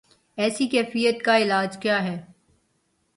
[0.37, 2.21] ایسی کیفیت کا علاج کیا ہے؟